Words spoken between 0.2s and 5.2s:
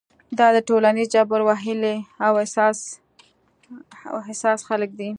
دا د ټولنیز جبر وهلي او حساس خلک دي.